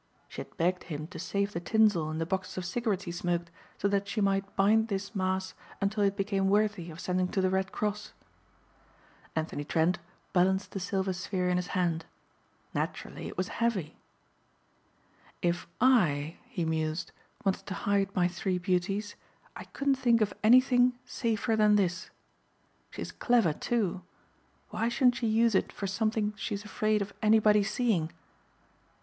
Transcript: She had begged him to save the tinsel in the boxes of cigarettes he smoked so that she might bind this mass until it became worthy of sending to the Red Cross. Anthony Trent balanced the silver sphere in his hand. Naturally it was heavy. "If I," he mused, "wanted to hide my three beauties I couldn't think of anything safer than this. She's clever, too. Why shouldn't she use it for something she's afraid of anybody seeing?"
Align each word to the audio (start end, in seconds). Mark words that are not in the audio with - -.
She 0.27 0.41
had 0.41 0.57
begged 0.57 0.85
him 0.85 1.05
to 1.09 1.19
save 1.19 1.51
the 1.53 1.59
tinsel 1.59 2.09
in 2.09 2.17
the 2.17 2.25
boxes 2.25 2.57
of 2.57 2.65
cigarettes 2.65 3.03
he 3.03 3.11
smoked 3.11 3.51
so 3.77 3.87
that 3.87 4.07
she 4.07 4.19
might 4.19 4.55
bind 4.55 4.87
this 4.87 5.13
mass 5.13 5.53
until 5.79 6.01
it 6.01 6.17
became 6.17 6.49
worthy 6.49 6.89
of 6.89 6.99
sending 6.99 7.27
to 7.27 7.39
the 7.39 7.51
Red 7.51 7.71
Cross. 7.71 8.13
Anthony 9.35 9.63
Trent 9.63 9.99
balanced 10.33 10.71
the 10.71 10.79
silver 10.79 11.13
sphere 11.13 11.49
in 11.49 11.57
his 11.57 11.67
hand. 11.77 12.07
Naturally 12.73 13.27
it 13.27 13.37
was 13.37 13.49
heavy. 13.61 13.95
"If 15.43 15.67
I," 15.79 16.37
he 16.49 16.65
mused, 16.65 17.11
"wanted 17.45 17.67
to 17.67 17.75
hide 17.85 18.09
my 18.15 18.27
three 18.27 18.57
beauties 18.57 19.15
I 19.55 19.65
couldn't 19.65 19.97
think 19.99 20.19
of 20.19 20.33
anything 20.43 20.93
safer 21.05 21.55
than 21.55 21.75
this. 21.75 22.09
She's 22.89 23.11
clever, 23.11 23.53
too. 23.53 24.01
Why 24.71 24.89
shouldn't 24.89 25.17
she 25.17 25.27
use 25.27 25.53
it 25.53 25.71
for 25.71 25.85
something 25.85 26.33
she's 26.35 26.65
afraid 26.65 27.03
of 27.03 27.13
anybody 27.21 27.61
seeing?" 27.61 28.11